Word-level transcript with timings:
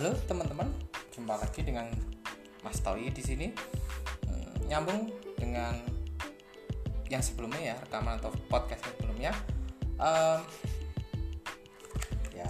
Halo 0.00 0.16
teman-teman, 0.24 0.64
jumpa 1.12 1.36
lagi 1.36 1.60
dengan 1.60 1.84
Mas 2.64 2.80
Toi 2.80 3.12
di 3.12 3.20
sini. 3.20 3.52
Hmm, 4.24 4.56
nyambung 4.64 5.12
dengan 5.36 5.76
yang 7.12 7.20
sebelumnya 7.20 7.60
ya, 7.60 7.76
rekaman 7.84 8.16
atau 8.16 8.32
podcast 8.48 8.80
sebelumnya. 8.80 9.28
Um, 10.00 10.40
ya 12.32 12.48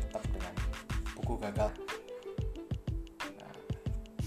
tetap 0.00 0.24
dengan 0.32 0.56
buku 1.20 1.36
gagal. 1.36 1.68
Nah, 3.28 3.52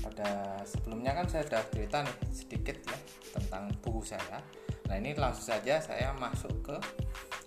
pada 0.05 0.61
sebelumnya 0.61 1.17
kan 1.17 1.25
saya 1.25 1.41
sudah 1.49 1.65
cerita 1.73 2.05
nih 2.05 2.17
sedikit 2.29 2.77
ya 2.85 2.97
tentang 3.33 3.73
buku 3.81 4.05
saya. 4.05 4.45
Nah 4.85 4.93
ini 4.93 5.17
langsung 5.17 5.49
saja 5.49 5.81
saya 5.81 6.13
masuk 6.21 6.53
ke 6.69 6.77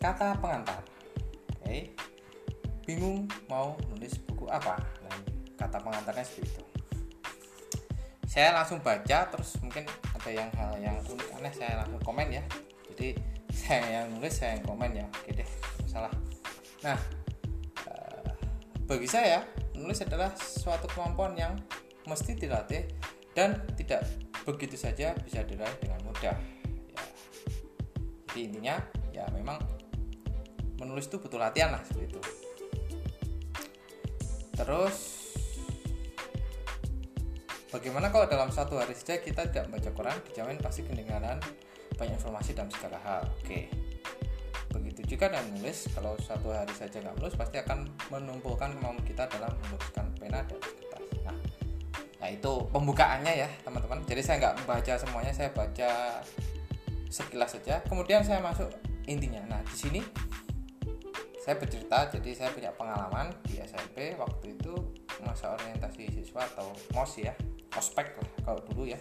kata 0.02 0.34
pengantar. 0.42 0.82
Bingung 2.84 3.24
mau 3.48 3.80
nulis 3.88 4.20
buku 4.28 4.44
apa? 4.52 4.76
Nah, 4.76 5.16
kata 5.56 5.80
pengantarnya 5.80 6.20
seperti 6.20 6.52
itu. 6.52 6.64
Saya 8.28 8.52
langsung 8.52 8.84
baca, 8.84 9.24
terus 9.32 9.56
mungkin 9.64 9.88
ada 9.88 10.30
yang 10.30 10.52
hal 10.52 10.76
yang 10.76 10.96
unik 11.00 11.28
aneh 11.40 11.54
saya 11.56 11.80
langsung 11.80 12.00
komen 12.04 12.28
ya. 12.28 12.44
Jadi 12.92 13.16
saya 13.64 14.04
yang 14.04 14.12
nulis, 14.12 14.36
saya 14.36 14.60
yang 14.60 14.64
komen 14.68 14.92
ya. 14.92 15.06
Oke 15.08 15.32
deh, 15.32 15.48
salah. 15.88 16.12
Nah, 16.84 17.00
eh, 17.88 18.28
bagi 18.84 19.08
saya 19.08 19.40
menulis 19.72 20.04
adalah 20.04 20.36
suatu 20.36 20.84
kemampuan 20.92 21.32
yang 21.40 21.56
mesti 22.04 22.36
dilatih 22.36 22.84
dan 23.32 23.64
tidak 23.80 24.04
begitu 24.44 24.76
saja 24.76 25.16
bisa 25.24 25.40
diraih 25.40 25.72
dengan 25.80 26.04
mudah. 26.04 26.36
Ya. 26.92 27.04
Jadi 28.28 28.40
intinya 28.44 28.76
ya 29.08 29.24
memang 29.32 29.56
menulis 30.76 31.08
itu 31.08 31.16
butuh 31.16 31.40
latihan 31.40 31.72
lah 31.72 31.80
seperti 31.80 32.12
itu 32.12 32.43
terus 34.54 34.96
bagaimana 37.74 38.08
kalau 38.14 38.30
dalam 38.30 38.54
satu 38.54 38.78
hari 38.78 38.94
saja 38.94 39.18
kita 39.18 39.50
tidak 39.50 39.66
membaca 39.66 39.90
koran 39.90 40.18
dijamin 40.30 40.58
pasti 40.62 40.86
kedengaran 40.86 41.42
banyak 41.94 42.18
informasi 42.18 42.54
dalam 42.54 42.70
segala 42.74 42.98
hal. 43.02 43.22
Oke. 43.42 43.70
Begitu 44.74 45.14
juga 45.14 45.30
dengan 45.30 45.54
menulis 45.54 45.86
kalau 45.94 46.18
satu 46.18 46.50
hari 46.50 46.74
saja 46.74 46.98
nggak 46.98 47.14
menulis 47.18 47.34
pasti 47.38 47.56
akan 47.62 47.86
menumpukan 48.10 48.74
kemampuan 48.74 49.06
kita 49.06 49.30
dalam 49.30 49.54
menuliskan 49.62 50.06
pena 50.18 50.42
dan 50.42 50.58
kertas. 50.58 51.02
Nah 51.22 51.36
nah 52.18 52.28
itu 52.30 52.52
pembukaannya 52.74 53.32
ya 53.46 53.48
teman-teman. 53.62 54.02
Jadi 54.02 54.22
saya 54.22 54.36
nggak 54.42 54.54
membaca 54.62 54.92
semuanya 54.98 55.32
saya 55.34 55.50
baca 55.54 55.90
sekilas 57.06 57.54
saja. 57.54 57.78
Kemudian 57.86 58.26
saya 58.26 58.42
masuk 58.42 58.70
intinya. 59.06 59.46
Nah 59.46 59.60
di 59.62 59.76
sini 59.78 60.00
saya 61.44 61.60
bercerita 61.60 62.08
jadi 62.08 62.30
saya 62.32 62.50
punya 62.56 62.72
pengalaman 62.72 63.28
di 63.44 63.60
SMP 63.60 64.16
waktu 64.16 64.56
itu 64.56 64.72
masa 65.20 65.52
orientasi 65.52 66.08
siswa 66.08 66.40
atau 66.40 66.72
mos 66.96 67.20
ya 67.20 67.36
ospek 67.76 68.16
lah 68.16 68.28
kalau 68.48 68.60
dulu 68.72 68.88
ya. 68.88 68.96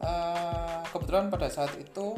Uh, 0.00 0.80
kebetulan 0.88 1.28
pada 1.28 1.52
saat 1.52 1.76
itu 1.76 2.16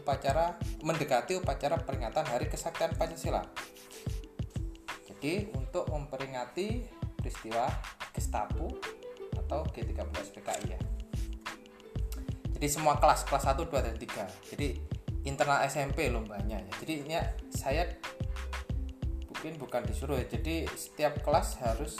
upacara 0.00 0.56
mendekati 0.80 1.36
upacara 1.36 1.76
peringatan 1.84 2.24
hari 2.24 2.48
kesaktian 2.48 2.96
Pancasila. 2.96 3.44
Jadi 5.04 5.52
untuk 5.52 5.84
memperingati 5.92 6.88
peristiwa 7.12 7.68
Gestapo 8.16 8.72
atau 9.36 9.68
G13 9.68 10.32
PKI 10.32 10.64
ya. 10.72 10.80
Jadi 12.56 12.66
semua 12.72 12.96
kelas 12.96 13.28
kelas 13.28 13.44
1 13.52 13.68
2 13.68 13.68
dan 13.68 13.96
3 14.00 14.48
jadi 14.56 14.87
internal 15.28 15.60
SMP 15.68 16.08
lombanya 16.08 16.56
ya. 16.56 16.72
Jadi 16.80 16.92
ini 17.04 17.14
saya 17.52 17.84
mungkin 19.28 19.60
bukan 19.60 19.84
disuruh 19.84 20.16
ya. 20.16 20.26
Jadi 20.26 20.64
setiap 20.72 21.20
kelas 21.20 21.60
harus 21.60 21.94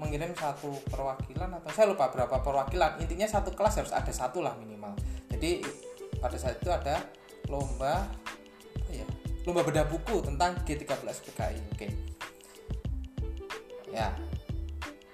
mengirim 0.00 0.34
satu 0.34 0.74
perwakilan 0.90 1.60
atau 1.60 1.70
saya 1.70 1.86
lupa 1.92 2.10
berapa 2.10 2.40
perwakilan. 2.40 2.98
Intinya 2.98 3.28
satu 3.28 3.52
kelas 3.52 3.84
harus 3.84 3.92
ada 3.92 4.10
satu 4.10 4.42
lah 4.42 4.56
minimal. 4.58 4.96
Jadi 5.30 5.62
pada 6.18 6.34
saat 6.40 6.58
itu 6.58 6.72
ada 6.72 6.98
lomba 7.52 8.08
ya? 8.88 9.06
Lomba 9.44 9.60
bedah 9.60 9.84
buku 9.86 10.24
tentang 10.24 10.56
G13 10.64 11.04
PKI. 11.04 11.58
Oke. 11.76 11.88
Ya. 13.92 14.10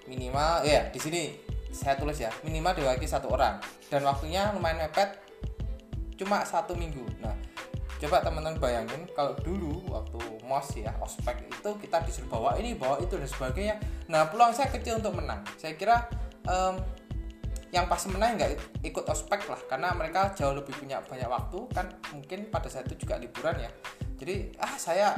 Minimal 0.09 0.67
ya 0.67 0.91
di 0.91 0.99
sini 0.99 1.23
saya 1.71 1.95
tulis 1.95 2.19
ya 2.19 2.35
minimal 2.43 2.75
diwakili 2.75 3.07
satu 3.07 3.31
orang 3.31 3.63
dan 3.87 4.03
waktunya 4.03 4.51
lumayan 4.51 4.91
mepet 4.91 5.30
cuma 6.21 6.45
satu 6.45 6.77
minggu. 6.77 7.01
Nah 7.25 7.33
coba 8.01 8.21
teman-teman 8.21 8.57
bayangin 8.61 9.05
kalau 9.13 9.37
dulu 9.41 9.81
waktu 9.93 10.21
mos 10.45 10.73
ya 10.73 10.93
ospek 11.01 11.49
itu 11.49 11.71
kita 11.81 12.01
disuruh 12.05 12.29
bawa 12.29 12.51
ini 12.61 12.77
bawa 12.77 13.01
itu 13.01 13.17
dan 13.17 13.29
sebagainya. 13.29 13.81
Nah 14.13 14.29
peluang 14.29 14.53
saya 14.53 14.69
kecil 14.69 15.01
untuk 15.01 15.17
menang. 15.17 15.41
Saya 15.57 15.77
kira 15.81 16.05
um, 16.45 16.77
yang 17.73 17.89
pasti 17.89 18.13
menang 18.13 18.37
nggak 18.37 18.85
ikut 18.85 19.05
ospek 19.09 19.49
lah 19.49 19.61
karena 19.65 19.95
mereka 19.97 20.37
jauh 20.37 20.53
lebih 20.53 20.77
punya 20.77 21.01
banyak 21.01 21.29
waktu 21.31 21.59
kan 21.73 21.87
mungkin 22.13 22.51
pada 22.53 22.69
saat 22.69 22.85
itu 22.93 23.09
juga 23.09 23.17
liburan 23.17 23.57
ya. 23.57 23.71
Jadi 24.21 24.53
ah 24.61 24.77
saya 24.77 25.17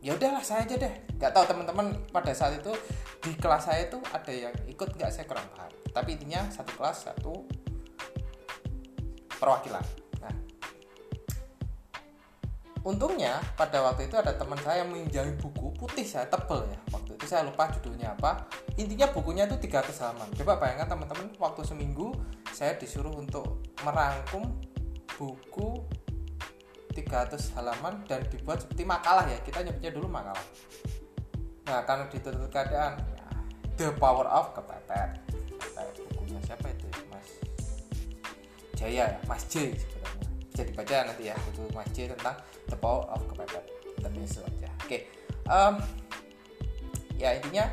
ya 0.00 0.16
udahlah 0.16 0.40
saya 0.40 0.64
aja 0.64 0.80
deh. 0.80 0.94
Nggak 1.20 1.32
tahu 1.36 1.44
teman-teman 1.44 1.86
pada 2.08 2.32
saat 2.32 2.56
itu 2.56 2.72
di 3.20 3.36
kelas 3.36 3.68
saya 3.68 3.84
itu 3.84 4.00
ada 4.08 4.32
yang 4.32 4.54
ikut 4.68 4.88
nggak? 4.96 5.10
Saya 5.12 5.28
kurang 5.28 5.44
paham. 5.52 5.72
Tapi 5.92 6.08
intinya 6.16 6.48
satu 6.48 6.72
kelas 6.76 7.08
satu 7.08 7.44
perwakilan 9.42 9.82
untungnya 12.82 13.38
pada 13.54 13.78
waktu 13.82 14.10
itu 14.10 14.18
ada 14.18 14.34
teman 14.34 14.58
saya 14.62 14.82
yang 14.82 14.90
meminjami 14.90 15.38
buku 15.38 15.70
putih 15.78 16.02
saya 16.02 16.26
tebel 16.26 16.66
ya. 16.66 16.78
Waktu 16.90 17.14
itu 17.14 17.24
saya 17.30 17.46
lupa 17.46 17.70
judulnya 17.70 18.14
apa. 18.18 18.46
Intinya 18.74 19.06
bukunya 19.14 19.46
itu 19.46 19.56
300 19.58 20.02
halaman. 20.02 20.28
Coba 20.34 20.58
bayangkan 20.58 20.98
teman-teman 20.98 21.26
waktu 21.38 21.62
seminggu 21.62 22.14
saya 22.50 22.74
disuruh 22.74 23.14
untuk 23.14 23.62
merangkum 23.86 24.58
buku 25.14 25.86
300 26.92 27.56
halaman 27.56 28.04
dan 28.10 28.26
dibuat 28.28 28.66
seperti 28.66 28.82
makalah 28.82 29.24
ya. 29.30 29.38
Kita 29.40 29.62
nyebutnya 29.62 29.94
dulu 29.94 30.10
makalah. 30.10 30.46
Nah 31.70 31.86
karena 31.86 32.04
dituntut 32.10 32.50
keadaan 32.50 32.98
ya, 32.98 33.26
The 33.78 33.88
Power 33.96 34.26
of 34.26 34.52
Kepepet. 34.58 35.22
Bukunya 36.12 36.38
siapa 36.44 36.68
itu 36.68 36.86
Mas 37.08 37.28
Jaya 38.74 39.14
ya? 39.14 39.18
Mas 39.30 39.46
J 39.46 39.78
bisa 40.52 40.68
dibaca 40.68 41.08
nanti 41.08 41.32
ya 41.32 41.34
buku 41.48 41.64
Mas 41.72 41.88
J 41.96 42.12
tentang 42.12 42.36
The 42.68 42.76
Power 42.76 43.08
of 43.08 43.24
Kepepet. 43.32 43.64
Intermezzo 43.96 44.44
aja. 44.44 44.68
Oke 44.84 45.22
um, 45.48 45.74
ya 47.18 47.34
intinya 47.38 47.66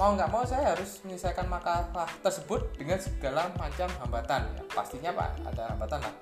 mau 0.00 0.16
nggak 0.16 0.32
mau 0.32 0.42
saya 0.42 0.72
harus 0.72 1.04
menyelesaikan 1.04 1.46
makalah 1.46 2.08
tersebut 2.24 2.64
dengan 2.80 2.98
segala 2.98 3.52
macam 3.60 3.88
hambatan. 4.02 4.48
Ya 4.56 4.62
pastinya 4.72 5.10
pak 5.12 5.30
ada 5.52 5.62
hambatan 5.76 6.00
lah. 6.00 6.14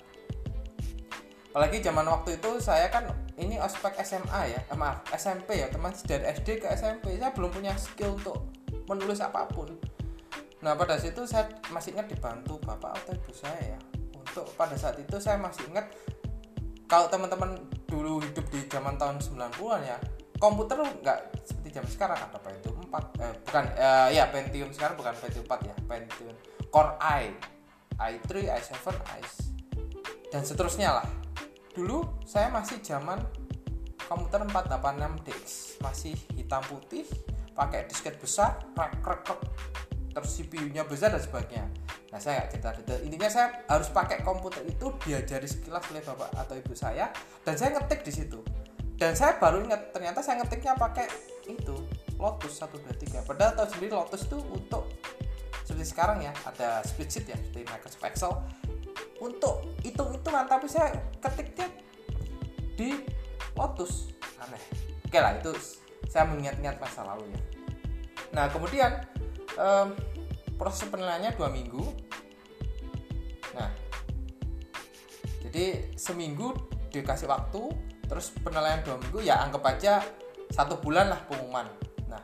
Apalagi 1.50 1.82
zaman 1.82 2.06
waktu 2.06 2.38
itu 2.38 2.50
saya 2.62 2.86
kan 2.90 3.10
ini 3.34 3.58
ospek 3.58 3.98
SMA 4.06 4.54
ya 4.54 4.60
eh, 4.62 4.78
maaf 4.78 5.02
SMP 5.14 5.58
ya 5.58 5.66
teman 5.66 5.90
dari 6.06 6.30
SD 6.30 6.62
ke 6.62 6.66
SMP 6.70 7.18
saya 7.18 7.34
belum 7.34 7.50
punya 7.50 7.74
skill 7.74 8.18
untuk 8.18 8.46
menulis 8.86 9.22
apa 9.22 9.46
pun. 9.50 9.70
Nah 10.60 10.76
pada 10.76 10.98
situ 10.98 11.24
saya 11.26 11.46
masih 11.72 11.94
ingat 11.94 12.10
dibantu 12.10 12.58
bapak 12.62 13.02
atau 13.02 13.16
ibu 13.16 13.32
saya 13.32 13.74
ya 13.74 13.78
untuk 14.20 14.46
pada 14.54 14.76
saat 14.76 15.00
itu 15.00 15.16
saya 15.16 15.40
masih 15.40 15.64
ingat 15.72 15.88
kalau 16.84 17.08
teman-teman 17.08 17.56
dulu 17.88 18.20
hidup 18.20 18.44
di 18.52 18.66
zaman 18.68 19.00
tahun 19.00 19.22
90-an 19.22 19.82
ya 19.82 19.98
komputer 20.36 20.80
nggak 20.80 21.18
seperti 21.44 21.68
zaman 21.80 21.90
sekarang 21.90 22.18
ada 22.20 22.38
Pentium 22.40 22.76
4 22.88 23.20
eh, 23.20 23.34
bukan 23.44 23.64
eh, 23.76 24.08
ya 24.16 24.24
Pentium 24.28 24.70
sekarang 24.72 24.96
bukan 24.96 25.14
Pentium 25.18 25.44
4 25.44 25.68
ya 25.68 25.74
Pentium 25.84 26.36
Core 26.70 26.94
i 27.02 27.24
i3 28.00 28.48
i7 28.48 28.88
i 29.20 29.22
dan 30.30 30.46
seterusnya 30.46 31.02
lah. 31.02 31.08
Dulu 31.74 32.22
saya 32.22 32.48
masih 32.48 32.78
zaman 32.80 33.18
komputer 34.06 34.42
486DX 34.46 35.78
masih 35.82 36.14
hitam 36.34 36.62
putih 36.66 37.06
pakai 37.54 37.86
disket 37.86 38.18
besar 38.18 38.58
krek 38.74 38.98
krek 39.06 39.22
krek 39.22 39.40
terus 40.10 40.30
CPU-nya 40.34 40.82
besar 40.82 41.14
dan 41.14 41.22
sebagainya 41.22 41.66
Nah 42.10 42.18
saya 42.18 42.42
nggak 42.42 42.48
cerita 42.50 42.70
detail. 42.74 43.00
Intinya 43.06 43.30
saya 43.30 43.46
harus 43.70 43.88
pakai 43.90 44.26
komputer 44.26 44.66
itu 44.66 44.90
diajari 45.06 45.46
sekilas 45.46 45.86
oleh 45.94 46.02
bapak 46.02 46.30
atau 46.34 46.54
ibu 46.58 46.74
saya 46.74 47.14
dan 47.46 47.54
saya 47.54 47.78
ngetik 47.78 48.02
di 48.02 48.12
situ. 48.12 48.42
Dan 48.98 49.16
saya 49.16 49.38
baru 49.40 49.64
ingat 49.64 49.94
ternyata 49.94 50.20
saya 50.20 50.42
ngetiknya 50.42 50.76
pakai 50.76 51.08
itu 51.48 51.86
Lotus 52.20 52.60
123. 52.60 53.24
Padahal 53.24 53.56
tahu 53.56 53.68
sendiri 53.72 53.94
Lotus 53.96 54.28
itu 54.28 54.38
untuk 54.52 54.90
seperti 55.64 55.86
sekarang 55.86 56.18
ya 56.20 56.34
ada 56.44 56.82
spreadsheet 56.82 57.30
ya 57.30 57.38
seperti 57.38 57.62
Microsoft 57.62 58.04
Excel 58.04 58.32
untuk 59.22 59.70
hitung-hitungan 59.86 60.44
tapi 60.50 60.66
saya 60.66 60.98
ketiknya 61.22 61.70
di 62.74 62.98
Lotus 63.54 64.10
aneh. 64.42 64.60
Oke 65.06 65.18
lah 65.22 65.38
itu 65.38 65.54
saya 66.10 66.26
mengingat-ingat 66.26 66.82
masa 66.82 67.06
lalu 67.06 67.30
ya. 67.30 67.40
Nah 68.34 68.50
kemudian 68.50 68.98
um, 69.54 69.94
proses 70.60 70.84
penilaiannya 70.92 71.32
dua 71.40 71.48
minggu. 71.48 71.80
Nah 73.56 73.72
jadi 75.48 75.96
seminggu 75.96 76.52
dikasih 76.92 77.24
waktu 77.24 77.72
terus 78.04 78.28
penilaian 78.44 78.84
dua 78.84 79.00
minggu 79.00 79.24
ya 79.24 79.40
anggap 79.40 79.64
aja 79.64 80.04
satu 80.52 80.76
bulan 80.84 81.08
lah 81.08 81.24
pengumuman. 81.24 81.64
Nah 82.12 82.20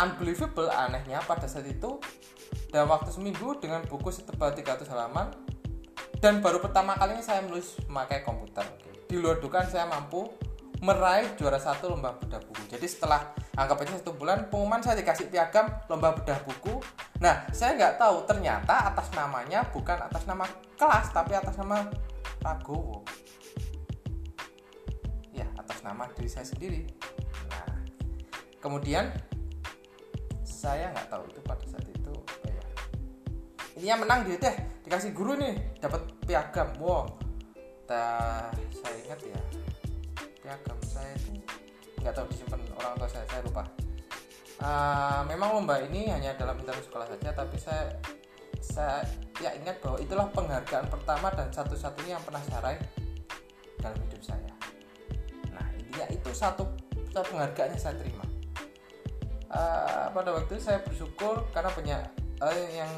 unbelievable 0.00 0.72
anehnya 0.72 1.20
pada 1.28 1.44
saat 1.44 1.68
itu 1.68 2.00
dalam 2.72 2.88
waktu 2.88 3.12
seminggu 3.12 3.60
dengan 3.60 3.84
buku 3.84 4.08
setebal 4.08 4.56
300 4.56 4.88
halaman 4.88 5.28
dan 6.24 6.40
baru 6.40 6.64
pertama 6.64 6.96
kalinya 6.96 7.20
saya 7.20 7.44
menulis 7.44 7.76
memakai 7.84 8.24
komputer. 8.24 8.64
Di 9.06 9.20
luar 9.20 9.38
dugaan 9.38 9.68
saya 9.68 9.84
mampu 9.84 10.26
meraih 10.82 11.36
juara 11.36 11.56
satu 11.56 11.92
lomba 11.92 12.16
bedah 12.16 12.40
buku. 12.42 12.62
Jadi 12.68 12.86
setelah 12.88 13.32
anggap 13.56 13.80
aja 13.84 14.00
satu 14.00 14.12
bulan 14.16 14.48
pengumuman 14.52 14.84
saya 14.84 15.00
dikasih 15.00 15.32
piagam 15.32 15.68
lomba 15.88 16.12
bedah 16.16 16.40
buku 16.44 16.80
nah 17.22 17.48
saya 17.52 17.76
nggak 17.76 17.96
tahu. 17.96 18.24
Ternyata 18.28 18.92
atas 18.92 19.08
namanya 19.16 19.64
bukan 19.72 19.98
atas 20.00 20.24
nama 20.28 20.44
kelas 20.76 21.12
tapi 21.12 21.32
atas 21.32 21.56
nama 21.56 21.88
Ragowo 22.44 23.02
ya 25.32 25.48
atas 25.56 25.80
nama 25.84 26.08
diri 26.16 26.28
saya 26.28 26.46
sendiri. 26.46 26.84
Nah 27.52 27.84
kemudian 28.60 29.12
saya 30.46 30.90
nggak 30.92 31.08
tahu 31.12 31.22
itu 31.28 31.40
pada 31.44 31.64
saat 31.68 31.86
itu 31.88 32.12
apa 32.12 32.48
ya. 32.48 32.64
Intinya 33.76 33.96
menang 34.04 34.20
gitu 34.28 34.40
deh 34.40 34.56
dikasih 34.86 35.10
guru 35.12 35.36
nih 35.36 35.80
dapat 35.82 36.02
piagam. 36.24 36.68
Wow. 36.80 37.06
Nah, 37.86 38.50
saya 38.74 38.98
ingat 39.06 39.20
ya. 39.22 39.40
Piagam 40.42 40.78
saya 40.82 41.14
itu 41.14 41.38
nggak 42.02 42.14
tahu 42.14 42.26
disimpan 42.30 42.62
orang 42.78 42.94
tua 42.98 43.10
saya 43.10 43.26
saya 43.26 43.42
lupa 43.42 43.66
uh, 44.60 45.22
memang 45.28 45.60
lomba 45.60 45.80
ini 45.84 46.08
hanya 46.08 46.36
dalam 46.36 46.56
internal 46.60 46.82
sekolah 46.84 47.06
saja 47.10 47.32
tapi 47.32 47.56
saya 47.60 47.92
saya 48.60 49.04
ya 49.40 49.52
ingat 49.56 49.78
bahwa 49.84 50.00
itulah 50.00 50.26
penghargaan 50.32 50.86
pertama 50.88 51.28
dan 51.32 51.48
satu-satunya 51.52 52.16
yang 52.16 52.24
pernah 52.24 52.42
saya 52.48 52.60
raih 52.64 52.82
dalam 53.80 53.98
hidup 54.08 54.22
saya 54.24 54.52
nah 55.52 55.66
intinya 55.76 56.06
itu 56.08 56.30
satu 56.32 56.64
satu 57.12 57.26
penghargaan 57.32 57.76
yang 57.76 57.82
saya 57.82 57.94
terima 58.00 58.24
uh, 59.52 60.08
pada 60.12 60.28
waktu 60.32 60.56
itu 60.56 60.62
saya 60.64 60.80
bersyukur 60.84 61.44
karena 61.52 61.70
banyak 61.72 62.00
uh, 62.40 62.68
yang 62.72 62.92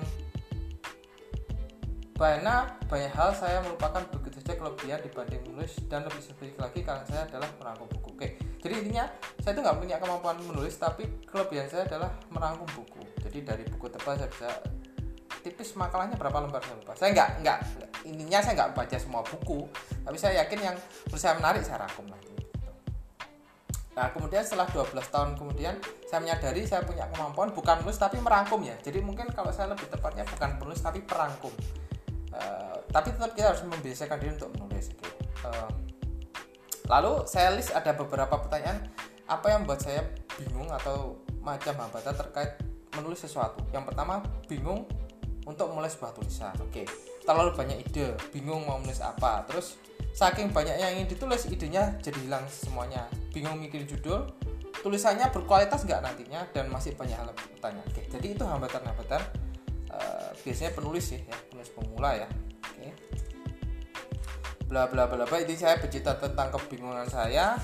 banyak 2.19 2.67
banyak 2.91 3.13
hal 3.15 3.31
saya 3.31 3.63
melupakan 3.63 4.03
begitu 4.11 4.43
saja 4.43 4.59
kelebihan 4.59 4.99
dibanding 5.07 5.39
menulis 5.47 5.79
dan 5.87 6.03
lebih 6.03 6.19
spesifik 6.19 6.59
lagi 6.59 6.81
karena 6.83 7.07
saya 7.07 7.23
adalah 7.31 7.47
merangkum 7.63 7.87
buku. 7.95 8.11
Oke, 8.19 8.29
jadi 8.59 8.75
intinya 8.83 9.07
saya 9.39 9.55
itu 9.55 9.61
nggak 9.63 9.79
punya 9.79 9.97
kemampuan 10.03 10.37
menulis 10.43 10.75
tapi 10.83 11.07
kelebihan 11.31 11.71
saya 11.71 11.87
adalah 11.87 12.11
merangkum 12.35 12.67
buku. 12.75 13.03
Jadi 13.23 13.39
dari 13.47 13.65
buku 13.71 13.87
tebal 13.87 14.19
saya 14.19 14.27
bisa 14.27 14.51
tipis 15.47 15.79
makalahnya 15.79 16.19
berapa 16.19 16.43
lembar 16.43 16.59
saya 16.67 16.75
lupa. 16.75 16.93
Saya 16.99 17.15
nggak 17.15 17.31
nggak 17.47 17.59
intinya 18.11 18.39
saya 18.43 18.55
nggak 18.59 18.71
baca 18.75 18.97
semua 18.99 19.23
buku, 19.23 19.71
tapi 20.03 20.19
saya 20.19 20.43
yakin 20.43 20.59
yang 20.59 20.77
menurut 21.07 21.23
saya 21.23 21.35
menarik 21.39 21.63
saya 21.63 21.87
rangkum 21.87 22.07
lagi. 22.11 22.35
Nah, 23.99 24.15
kemudian 24.15 24.47
setelah 24.47 24.71
12 24.71 24.95
tahun 24.95 25.35
kemudian 25.35 25.75
saya 26.07 26.23
menyadari 26.23 26.63
saya 26.63 26.87
punya 26.87 27.11
kemampuan 27.11 27.51
bukan 27.51 27.83
menulis 27.83 27.99
tapi 27.99 28.19
merangkum 28.23 28.63
ya. 28.63 28.75
Jadi 28.79 29.03
mungkin 29.03 29.27
kalau 29.35 29.51
saya 29.51 29.75
lebih 29.75 29.91
tepatnya 29.91 30.23
bukan 30.27 30.55
penulis 30.59 30.79
tapi 30.83 31.03
perangkum. 31.03 31.51
Uh, 32.31 32.79
tapi 32.95 33.11
tetap 33.11 33.35
kita 33.35 33.51
harus 33.51 33.67
membiasakan 33.67 34.17
diri 34.23 34.31
untuk 34.39 34.51
menulis 34.55 34.95
gitu. 34.95 35.03
Uh, 35.43 35.88
lalu 36.89 37.25
saya 37.29 37.53
list 37.55 37.71
ada 37.77 37.93
beberapa 37.95 38.41
pertanyaan 38.41 38.89
apa 39.29 39.53
yang 39.53 39.65
membuat 39.65 39.85
saya 39.85 40.09
bingung 40.41 40.69
atau 40.73 41.21
macam 41.45 41.77
hambatan 41.77 42.17
terkait 42.17 42.57
menulis 42.97 43.21
sesuatu. 43.21 43.61
Yang 43.71 43.93
pertama 43.93 44.25
bingung 44.49 44.89
untuk 45.45 45.69
mulai 45.73 45.89
sebuah 45.93 46.17
tulisan. 46.17 46.53
Oke, 46.61 46.85
okay. 46.85 46.87
terlalu 47.25 47.53
banyak 47.57 47.79
ide, 47.85 48.17
bingung 48.33 48.65
mau 48.65 48.81
menulis 48.81 49.05
apa. 49.05 49.45
Terus 49.49 49.77
saking 50.17 50.53
banyaknya 50.53 50.89
yang 50.89 51.05
ingin 51.05 51.13
ditulis, 51.13 51.45
idenya 51.49 51.97
jadi 52.01 52.17
hilang 52.25 52.45
semuanya. 52.49 53.09
Bingung 53.33 53.61
mikir 53.61 53.85
judul, 53.85 54.29
tulisannya 54.81 55.29
berkualitas 55.33 55.85
nggak 55.85 56.05
nantinya 56.05 56.45
dan 56.57 56.73
masih 56.73 56.97
banyak 56.97 57.17
hal 57.17 57.33
bertanya. 57.33 57.85
Oke, 57.85 58.01
okay. 58.01 58.05
jadi 58.13 58.37
itu 58.37 58.45
hambatan-hambatan 58.45 59.21
uh, 59.93 60.31
biasanya 60.45 60.73
penulis 60.77 61.05
sih 61.15 61.21
ya 61.25 61.37
penulis 61.51 61.71
pemula 61.73 62.11
ya 62.15 62.29
oke 62.65 62.89
bla 64.69 64.85
bla 64.87 65.09
bla 65.09 65.25
bla. 65.25 65.37
Ini 65.41 65.57
saya 65.57 65.81
bercerita 65.81 66.15
tentang 66.21 66.53
kebingungan 66.53 67.09
saya. 67.09 67.57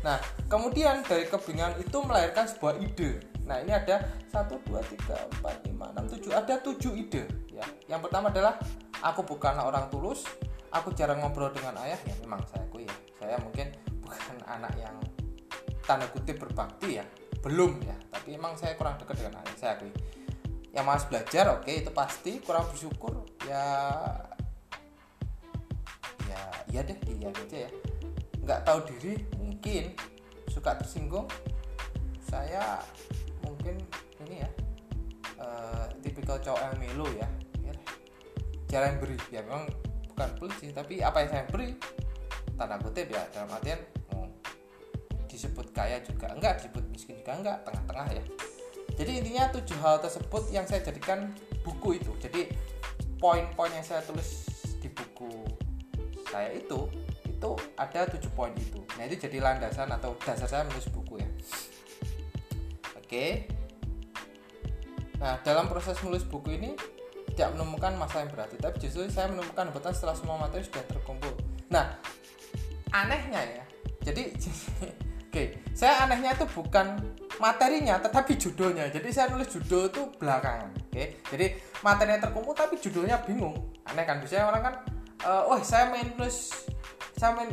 Nah 0.00 0.16
kemudian 0.48 1.04
dari 1.04 1.28
kebingungan 1.28 1.76
itu 1.76 2.00
melahirkan 2.00 2.48
sebuah 2.48 2.80
ide. 2.80 3.20
Nah 3.44 3.60
ini 3.60 3.76
ada 3.76 4.00
1 4.32 4.48
2 4.48 4.72
3 4.72 5.44
4 5.44 5.76
5 5.76 5.76
6 5.76 6.24
7 6.24 6.40
ada 6.40 6.54
7 6.56 6.96
ide 6.96 7.22
ya. 7.52 7.66
Yang 7.84 8.08
pertama 8.08 8.32
adalah 8.32 8.56
aku 9.04 9.20
bukanlah 9.28 9.68
orang 9.68 9.92
tulus 9.92 10.24
aku 10.72 10.96
jarang 10.96 11.20
ngobrol 11.20 11.52
dengan 11.52 11.76
ayah. 11.84 12.00
Ya 12.08 12.16
memang 12.24 12.40
saya 12.48 12.64
akui 12.64 12.88
ya. 12.88 12.96
Saya 13.20 13.36
mungkin 13.44 13.68
bukan 14.00 14.36
anak 14.56 14.72
yang 14.80 14.96
tanda 15.84 16.08
kutip 16.08 16.40
berbakti 16.40 16.96
ya. 16.96 17.04
Belum 17.44 17.76
ya 17.84 17.96
tapi 18.08 18.40
emang 18.40 18.56
saya 18.56 18.72
kurang 18.80 18.96
dekat 18.96 19.20
dengan 19.20 19.44
ayah 19.44 19.56
saya 19.60 19.72
akui. 19.76 19.92
Yang 20.70 20.84
malas 20.86 21.04
belajar 21.04 21.44
oke 21.60 21.68
okay, 21.68 21.84
itu 21.84 21.92
pasti. 21.92 22.32
Kurang 22.40 22.64
bersyukur 22.72 23.28
ya 23.44 23.60
ya 26.40 26.80
iya 26.80 26.80
deh 26.88 26.98
iya 27.06 27.28
aja 27.28 27.58
ya. 27.68 27.70
Nggak 28.40 28.60
tahu 28.64 28.78
diri 28.88 29.14
mungkin 29.36 29.92
suka 30.48 30.76
tersinggung. 30.80 31.28
Saya 32.24 32.80
mungkin 33.44 33.80
ini 34.26 34.44
ya 34.44 34.50
uh, 35.40 35.84
tipikal 36.04 36.38
cowok 36.38 36.60
yang 36.60 36.76
melo 36.78 37.08
ya, 37.16 37.28
ya 37.64 37.74
jarang 38.70 39.00
beri 39.02 39.16
ya 39.32 39.42
memang 39.42 39.66
bukan 40.12 40.28
pelit 40.36 40.54
sih 40.60 40.70
tapi 40.70 41.00
apa 41.00 41.24
yang 41.24 41.30
saya 41.32 41.44
beri 41.48 41.74
tanda 42.54 42.76
kutip 42.76 43.08
ya 43.08 43.24
dalam 43.32 43.48
artian 43.56 43.80
oh, 44.12 44.28
disebut 45.26 45.72
kaya 45.72 46.04
juga 46.04 46.28
enggak 46.36 46.60
disebut 46.60 46.84
miskin 46.92 47.16
juga 47.24 47.32
enggak 47.40 47.58
tengah-tengah 47.64 48.08
ya. 48.12 48.24
Jadi 49.00 49.10
intinya 49.16 49.48
tujuh 49.48 49.78
hal 49.80 49.96
tersebut 50.04 50.52
yang 50.52 50.68
saya 50.68 50.84
jadikan 50.84 51.32
buku 51.64 51.96
itu. 51.96 52.12
Jadi 52.20 52.52
poin-poin 53.16 53.72
yang 53.72 53.80
saya 53.80 54.04
tulis 54.04 54.44
di 54.76 54.92
buku 54.92 55.32
saya 56.30 56.54
itu 56.54 56.86
itu 57.26 57.50
ada 57.74 58.06
tujuh 58.06 58.30
poin 58.36 58.52
itu. 58.54 58.78
Nah 59.00 59.08
itu 59.08 59.16
jadi 59.16 59.40
landasan 59.42 59.90
atau 59.90 60.14
dasar 60.22 60.46
saya 60.46 60.62
menulis 60.68 60.86
buku 60.92 61.18
ya. 61.18 61.28
Oke. 63.00 63.48
Nah 65.18 65.40
dalam 65.42 65.66
proses 65.66 65.98
menulis 66.04 66.22
buku 66.28 66.54
ini 66.54 66.70
tidak 67.34 67.56
menemukan 67.56 67.96
masalah 67.96 68.28
yang 68.28 68.32
berarti 68.36 68.56
tapi 68.60 68.76
justru 68.84 69.08
saya 69.08 69.32
menemukan 69.32 69.72
hambatan 69.72 69.96
setelah 69.96 70.12
semua 70.12 70.36
materi 70.36 70.62
sudah 70.62 70.84
terkumpul. 70.84 71.32
Nah 71.72 71.96
anehnya 72.92 73.40
ya. 73.40 73.64
Jadi 74.06 74.32
oke 75.28 75.44
saya 75.72 76.08
anehnya 76.08 76.36
itu 76.36 76.44
bukan 76.52 77.00
materinya 77.40 77.96
tetapi 78.04 78.36
judulnya. 78.36 78.92
Jadi 78.92 79.08
saya 79.08 79.32
nulis 79.32 79.48
judul 79.48 79.88
itu 79.88 80.02
belakangan 80.20 80.76
oke. 80.76 81.04
Jadi 81.32 81.46
materinya 81.80 82.28
terkumpul 82.28 82.52
tapi 82.52 82.76
judulnya 82.76 83.16
bingung. 83.24 83.56
Aneh 83.88 84.04
kan? 84.04 84.20
Biasanya 84.20 84.44
orang 84.44 84.62
kan 84.68 84.74
uh, 85.24 85.42
wah 85.48 85.60
saya 85.60 85.88
main 85.92 86.12
nulis 86.16 86.68
saya 87.16 87.36
main 87.36 87.52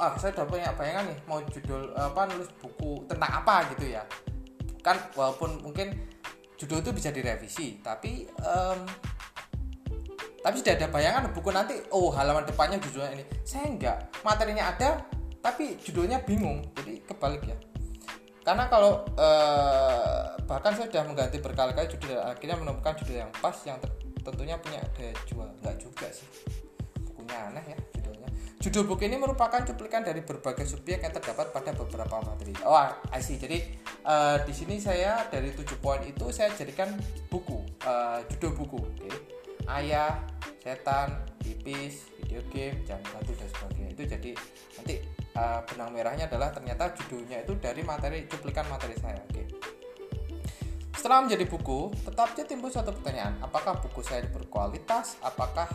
ah 0.00 0.16
saya 0.18 0.34
udah 0.34 0.46
punya 0.48 0.72
bayangan 0.74 1.06
nih 1.06 1.18
mau 1.28 1.38
judul 1.44 1.94
apa 1.94 2.26
nulis 2.32 2.50
buku 2.58 3.04
tentang 3.06 3.30
apa 3.44 3.68
gitu 3.76 3.94
ya. 3.94 4.02
Kan 4.82 4.98
walaupun 5.14 5.62
mungkin 5.64 5.94
judul 6.58 6.82
itu 6.82 6.90
bisa 6.92 7.08
direvisi 7.14 7.78
tapi 7.80 8.26
um, 8.42 8.84
tapi 10.44 10.60
sudah 10.60 10.76
ada 10.76 10.88
bayangan 10.92 11.32
buku 11.32 11.48
nanti 11.54 11.74
oh 11.94 12.12
halaman 12.12 12.44
depannya 12.44 12.80
judulnya 12.82 13.20
ini. 13.20 13.24
Saya 13.46 13.70
enggak 13.70 13.98
materinya 14.26 14.74
ada 14.74 15.04
tapi 15.44 15.76
judulnya 15.78 16.24
bingung 16.24 16.64
jadi 16.74 17.04
kebalik 17.04 17.44
ya. 17.44 17.56
Karena 18.44 18.68
kalau 18.68 19.08
uh, 19.16 20.36
bahkan 20.44 20.76
saya 20.76 20.90
sudah 20.92 21.04
mengganti 21.08 21.40
berkali-kali 21.40 21.88
judul 21.88 22.20
akhirnya 22.20 22.60
menemukan 22.60 22.92
judul 23.00 23.24
yang 23.24 23.32
pas 23.40 23.56
yang 23.64 23.80
tentunya 24.20 24.56
punya 24.60 24.84
daya 24.98 25.14
jual. 25.24 25.48
Nggak 25.62 25.76
juga 25.80 26.08
sih 26.12 26.63
bukunya 27.24 27.40
aneh 27.48 27.64
ya 27.72 27.78
judulnya. 27.96 28.28
Judul 28.60 28.84
buku 28.84 29.02
ini 29.08 29.16
merupakan 29.16 29.60
cuplikan 29.64 30.04
dari 30.04 30.20
berbagai 30.20 30.68
subjek 30.68 31.00
yang 31.00 31.12
terdapat 31.12 31.52
pada 31.56 31.72
beberapa 31.72 32.20
materi. 32.20 32.52
Oh 32.68 32.76
I 32.76 33.20
see. 33.24 33.40
Jadi 33.40 33.64
uh, 34.04 34.44
di 34.44 34.52
sini 34.52 34.76
saya 34.76 35.24
dari 35.32 35.56
tujuh 35.56 35.80
poin 35.80 36.04
itu 36.04 36.28
saya 36.28 36.52
jadikan 36.52 36.92
buku 37.32 37.64
uh, 37.88 38.20
judul 38.28 38.52
buku. 38.52 38.78
Oke. 38.84 39.08
Okay? 39.08 39.14
ayah 39.64 40.20
setan 40.60 41.24
tipis 41.40 42.12
video 42.20 42.44
game 42.52 42.84
jangan 42.84 43.04
bantu 43.16 43.32
dan 43.40 43.48
sebagainya. 43.48 43.88
Itu 43.96 44.02
jadi 44.04 44.30
nanti 44.76 44.94
uh, 45.40 45.60
benang 45.64 45.90
merahnya 45.96 46.28
adalah 46.28 46.52
ternyata 46.52 46.92
judulnya 46.92 47.40
itu 47.40 47.56
dari 47.56 47.80
materi 47.80 48.28
cuplikan 48.28 48.68
materi 48.68 48.96
saya. 49.00 49.16
Oke. 49.24 49.32
Okay. 49.32 49.46
setelah 50.94 51.20
menjadi 51.20 51.44
buku 51.44 51.92
tetapnya 52.00 52.48
timbul 52.48 52.72
suatu 52.72 52.88
pertanyaan. 52.96 53.36
Apakah 53.44 53.76
buku 53.76 54.00
saya 54.00 54.24
berkualitas? 54.24 55.20
Apakah 55.20 55.68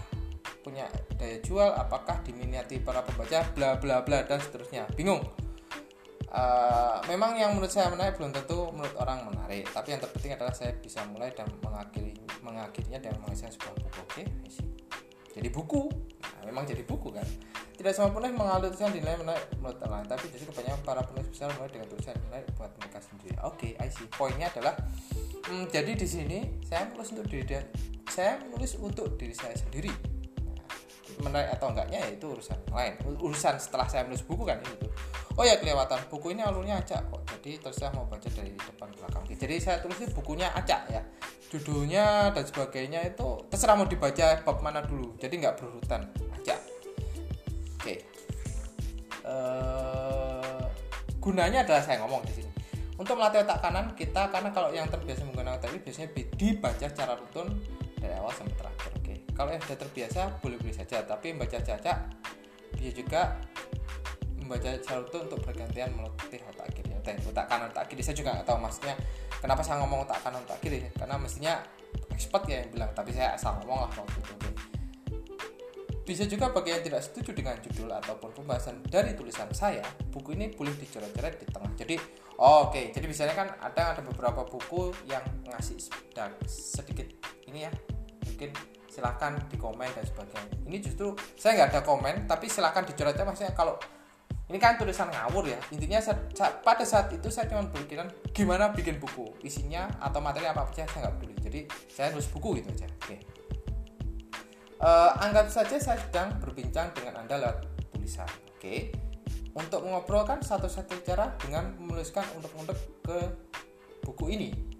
punya 0.70 0.86
daya 1.18 1.42
jual 1.42 1.74
apakah 1.74 2.22
diminati 2.22 2.78
para 2.78 3.02
pembaca 3.02 3.42
bla 3.58 3.82
bla 3.82 4.06
bla 4.06 4.22
dan 4.22 4.38
seterusnya. 4.38 4.86
Bingung. 4.94 5.26
Uh, 6.30 7.02
memang 7.10 7.34
yang 7.34 7.58
menurut 7.58 7.74
saya 7.74 7.90
menarik 7.90 8.22
belum 8.22 8.30
tentu 8.30 8.70
menurut 8.70 8.94
orang 9.02 9.26
menarik. 9.26 9.66
Tapi 9.74 9.98
yang 9.98 10.02
terpenting 10.06 10.38
adalah 10.38 10.54
saya 10.54 10.78
bisa 10.78 11.02
mulai 11.10 11.34
dan 11.34 11.50
mengakhiri 11.66 12.14
mengakhirinya 12.46 13.02
dengan 13.02 13.26
menghasilkan 13.26 13.58
sebuah 13.58 13.74
buku. 13.82 13.90
Oke 13.90 14.06
okay? 14.06 14.26
jadi 15.34 15.50
buku? 15.50 15.90
Nah, 16.22 16.42
memang 16.46 16.70
jadi 16.70 16.86
buku 16.86 17.10
kan? 17.18 17.26
Tidak 17.74 17.90
semua 17.96 18.14
penulis 18.14 18.38
mengalami 18.38 18.70
tulisan 18.70 18.94
dinilai 18.94 19.18
menarik 19.18 19.50
menurut 19.58 19.80
orang 19.88 20.04
tapi 20.06 20.30
justru 20.30 20.54
kebanyakan 20.54 20.82
para 20.86 21.02
penulis 21.02 21.34
besar 21.34 21.50
mulai 21.58 21.72
dengan 21.74 21.88
tulisan 21.90 22.16
menarik 22.30 22.46
buat 22.54 22.72
mereka 22.78 23.00
sendiri. 23.02 23.36
Oke 23.42 23.74
okay, 23.74 23.82
I 23.82 23.90
see. 23.90 24.06
Poinnya 24.14 24.54
adalah 24.54 24.78
hmm, 25.50 25.66
jadi 25.74 25.98
di 25.98 26.06
sini 26.06 26.62
saya 26.62 26.86
menulis 26.94 27.10
untuk 27.18 27.26
diri 27.26 27.58
saya 28.06 28.38
menulis 28.46 28.78
untuk 28.78 29.18
diri 29.18 29.34
saya 29.34 29.56
sendiri 29.58 30.19
menarik 31.20 31.52
atau 31.56 31.72
enggaknya 31.72 32.00
ya 32.04 32.10
itu 32.16 32.26
urusan 32.32 32.58
lain. 32.72 32.94
Urusan 33.20 33.56
setelah 33.60 33.88
saya 33.88 34.08
menulis 34.08 34.24
buku 34.24 34.44
kan 34.48 34.60
itu. 34.64 34.88
Oh 35.36 35.44
ya 35.44 35.60
kelewatan. 35.60 36.00
Buku 36.08 36.32
ini 36.32 36.42
alurnya 36.44 36.80
acak 36.80 37.08
kok. 37.12 37.22
Jadi 37.38 37.60
terserah 37.60 37.92
mau 37.96 38.08
baca 38.08 38.28
dari 38.28 38.52
depan 38.56 38.90
belakang. 38.96 39.24
Jadi 39.28 39.56
saya 39.60 39.78
tulis 39.84 40.12
bukunya 40.16 40.48
acak 40.56 40.82
ya. 40.92 41.02
Judulnya 41.50 42.32
dan 42.32 42.44
sebagainya 42.46 43.00
itu 43.10 43.28
terserah 43.52 43.76
mau 43.76 43.88
dibaca 43.88 44.44
bab 44.44 44.58
mana 44.64 44.80
dulu. 44.84 45.16
Jadi 45.20 45.34
nggak 45.40 45.56
berurutan. 45.60 46.08
Acak. 46.36 46.60
Oke. 47.80 47.96
Uh, 49.24 50.66
gunanya 51.20 51.68
adalah 51.68 51.84
saya 51.84 52.00
ngomong 52.04 52.24
di 52.28 52.34
sini. 52.44 52.52
Untuk 53.00 53.16
melatih 53.16 53.48
otak 53.48 53.64
kanan 53.64 53.96
kita 53.96 54.28
karena 54.28 54.52
kalau 54.52 54.76
yang 54.76 54.92
terbiasa 54.92 55.24
menggunakan 55.24 55.56
otak 55.56 55.72
ini 55.72 55.80
biasanya 55.88 56.10
dibaca 56.36 56.88
secara 56.92 57.16
rutin 57.16 57.48
dari 57.96 58.12
awal 58.20 58.32
sampai 58.36 58.56
terakhir 58.60 58.99
kalau 59.40 59.56
yang 59.56 59.64
sudah 59.64 59.80
terbiasa 59.80 60.22
boleh-boleh 60.44 60.76
saja. 60.76 61.00
Tapi 61.08 61.32
membaca 61.32 61.56
cacak 61.64 61.98
bisa 62.76 62.92
juga 62.92 63.40
membaca 64.36 64.76
rutin 64.76 65.32
untuk 65.32 65.40
bergantian 65.48 65.96
melatih 65.96 66.44
otak 66.44 66.68
kiri. 66.76 66.92
Otak, 67.00 67.24
otak 67.24 67.46
kanan 67.48 67.72
otak 67.72 67.88
kiri. 67.88 68.04
Saya 68.04 68.20
juga 68.20 68.36
nggak 68.36 68.48
tahu 68.52 68.60
maksudnya 68.60 69.00
kenapa 69.40 69.64
saya 69.64 69.80
ngomong 69.80 70.04
otak 70.04 70.20
kanan 70.20 70.44
otak 70.44 70.60
kiri. 70.60 70.92
Karena 70.92 71.16
mestinya 71.16 71.64
expert 72.12 72.52
ya 72.52 72.68
yang 72.68 72.70
bilang. 72.76 72.92
Tapi 72.92 73.16
saya 73.16 73.40
asal 73.40 73.56
ngomong 73.64 73.88
lah 73.88 73.92
waktu 73.96 74.20
itu 74.20 74.36
bisa 76.10 76.26
juga 76.26 76.50
bagi 76.50 76.74
yang 76.74 76.82
tidak 76.82 77.06
setuju 77.06 77.38
dengan 77.38 77.54
judul 77.62 77.94
ataupun 77.94 78.34
pembahasan 78.34 78.82
dari 78.82 79.14
tulisan 79.14 79.46
saya, 79.54 79.86
buku 80.10 80.34
ini 80.34 80.50
boleh 80.50 80.74
dicoret-coret 80.74 81.38
di 81.38 81.46
tengah. 81.46 81.70
Jadi, 81.78 82.02
oke, 82.42 82.74
okay. 82.74 82.86
jadi 82.90 83.06
misalnya 83.06 83.38
kan 83.38 83.54
ada 83.62 83.94
ada 83.94 84.02
beberapa 84.02 84.42
buku 84.42 84.90
yang 85.06 85.22
ngasih 85.46 85.78
sedikit 86.50 87.06
ini 87.46 87.70
ya, 87.70 87.72
mungkin 88.26 88.50
silahkan 88.90 89.38
di 89.48 89.56
komen 89.56 89.88
dan 89.94 90.04
sebagainya. 90.04 90.66
Ini 90.66 90.78
justru 90.82 91.14
saya 91.38 91.64
nggak 91.64 91.70
ada 91.78 91.82
komen, 91.86 92.16
tapi 92.26 92.50
silahkan 92.50 92.84
dicoret-coret. 92.84 93.30
Maksudnya 93.30 93.54
kalau 93.54 93.78
ini 94.50 94.58
kan 94.58 94.82
tulisan 94.82 95.14
ngawur 95.14 95.46
ya 95.46 95.62
intinya 95.70 96.02
pada 96.66 96.82
saat 96.82 97.14
itu 97.14 97.30
saya 97.30 97.46
cuma 97.46 97.70
berpikiran 97.70 98.10
gimana 98.34 98.74
bikin 98.74 98.98
buku 98.98 99.30
isinya 99.46 99.86
atau 100.02 100.18
materi 100.26 100.50
apa 100.50 100.66
saja 100.74 100.90
saya 100.90 101.06
nggak 101.06 101.14
peduli 101.22 101.36
jadi 101.38 101.60
saya 101.86 102.08
nulis 102.18 102.26
buku 102.34 102.58
gitu 102.58 102.74
aja 102.74 102.90
oke. 102.90 103.18
Uh, 104.80 105.12
anggap 105.20 105.52
saja 105.52 105.76
saya 105.76 106.00
sedang 106.00 106.40
berbincang 106.40 106.96
dengan 106.96 107.20
Anda 107.20 107.36
lewat 107.36 107.68
tulisan. 107.92 108.32
Oke. 108.56 108.96
Untuk 109.52 109.84
mengobrolkan 109.84 110.40
satu-satu 110.40 111.04
cara 111.04 111.36
dengan 111.36 111.76
menuliskan 111.76 112.24
untuk-untuk 112.40 112.80
ke 113.04 113.18
buku 114.08 114.40
ini. 114.40 114.79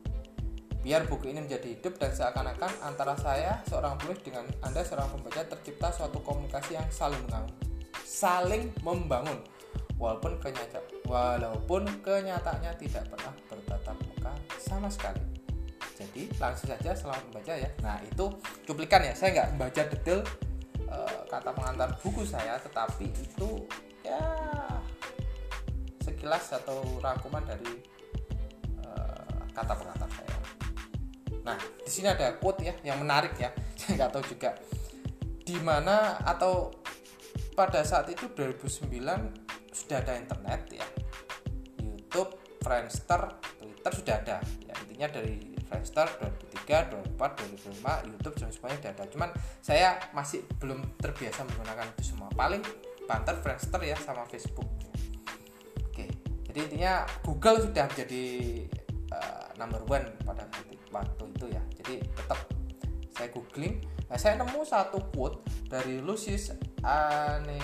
Biar 0.80 1.04
buku 1.06 1.36
ini 1.36 1.44
menjadi 1.44 1.76
hidup 1.76 2.00
dan 2.00 2.16
seakan-akan 2.16 2.72
antara 2.88 3.14
saya 3.20 3.60
seorang 3.68 4.00
penulis 4.00 4.24
dengan 4.24 4.48
Anda 4.64 4.82
seorang 4.82 5.12
pembaca 5.12 5.44
tercipta 5.44 5.92
suatu 5.92 6.24
komunikasi 6.24 6.80
yang 6.80 6.88
saling 6.88 7.20
membangun. 7.28 7.54
Saling 8.08 8.64
membangun. 8.84 9.40
Walaupun 10.00 10.40
kenyata 10.40 10.80
walaupun 11.04 11.84
kenyataannya 12.00 12.72
tidak 12.80 13.04
pernah 13.12 13.36
bertatap 13.52 13.98
muka 14.00 14.32
sama 14.56 14.88
sekali 14.88 15.40
jadi 16.00 16.32
langsung 16.40 16.72
saja 16.72 16.96
selamat 16.96 17.24
membaca 17.28 17.54
ya 17.60 17.70
nah 17.84 18.00
itu 18.00 18.26
cuplikan 18.64 19.04
ya 19.04 19.12
saya 19.12 19.30
nggak 19.36 19.50
membaca 19.56 19.82
detail 19.92 20.20
uh, 20.88 21.20
kata 21.28 21.50
pengantar 21.52 21.90
buku 22.00 22.24
saya 22.24 22.56
tetapi 22.64 23.12
itu 23.12 23.68
ya 24.08 24.24
sekilas 26.00 26.56
atau 26.56 26.80
rangkuman 27.04 27.44
dari 27.44 27.84
uh, 28.80 29.44
kata 29.52 29.76
pengantar 29.76 30.10
saya 30.16 30.29
nah 31.50 31.58
di 31.58 31.90
sini 31.90 32.14
ada 32.14 32.38
quote 32.38 32.62
ya 32.62 32.74
yang 32.86 33.02
menarik 33.02 33.34
ya 33.42 33.50
saya 33.80 34.06
nggak 34.06 34.12
tahu 34.14 34.24
juga 34.30 34.54
di 35.42 35.58
mana 35.58 36.22
atau 36.22 36.70
pada 37.58 37.82
saat 37.82 38.06
itu 38.14 38.30
2009 38.38 38.94
sudah 39.74 39.98
ada 39.98 40.14
internet 40.14 40.62
ya 40.70 40.86
YouTube, 41.82 42.38
Friendster, 42.62 43.38
Twitter 43.58 43.92
sudah 43.98 44.16
ada 44.22 44.38
ya 44.66 44.74
intinya 44.86 45.10
dari 45.10 45.60
Friendster 45.70 46.10
2003, 46.66 47.14
2004, 47.14 47.78
2005, 47.78 48.10
YouTube 48.10 48.36
dan 48.42 48.50
semuanya 48.50 48.78
sudah 48.82 48.92
ada. 48.98 49.04
Cuman 49.06 49.30
saya 49.62 49.90
masih 50.18 50.42
belum 50.58 50.82
terbiasa 50.98 51.46
menggunakan 51.46 51.94
itu 51.94 52.04
semua. 52.10 52.34
Paling 52.34 52.66
banter 53.06 53.38
Friendster 53.38 53.78
ya 53.86 53.94
sama 54.02 54.26
Facebook. 54.26 54.66
Oke, 55.86 56.10
jadi 56.50 56.60
intinya 56.66 57.06
Google 57.22 57.70
sudah 57.70 57.86
menjadi 57.86 58.26
uh, 59.14 59.48
number 59.62 59.86
one 59.86 60.10
pada 60.26 60.50
waktu 60.90 61.24
itu 61.36 61.46
ya. 61.54 61.64
Jadi 61.82 61.96
tetap 62.04 62.40
saya 63.14 63.28
googling. 63.34 63.82
Nah, 64.10 64.18
saya 64.18 64.42
nemu 64.42 64.62
satu 64.66 65.00
quote 65.14 65.42
dari 65.70 66.02
Lucius 66.02 66.54
Ane 66.82 67.62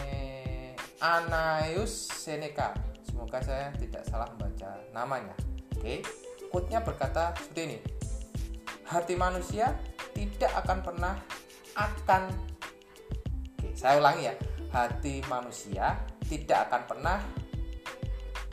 Anaius 1.02 2.10
Seneca. 2.14 2.74
Semoga 3.06 3.42
saya 3.42 3.74
tidak 3.78 4.06
salah 4.06 4.30
membaca 4.36 4.78
namanya. 4.94 5.34
Oke, 5.76 6.02
quote-nya 6.50 6.80
berkata 6.82 7.36
seperti 7.36 7.62
ini 7.68 7.80
hati 8.86 9.18
manusia 9.18 9.74
tidak 10.14 10.54
akan 10.64 10.80
pernah 10.86 11.14
akan 11.76 12.24
Oke, 13.58 13.74
saya 13.74 13.98
ulangi 13.98 14.30
ya 14.30 14.36
hati 14.70 15.26
manusia 15.26 16.00
tidak 16.30 16.70
akan 16.70 16.82
pernah 16.86 17.20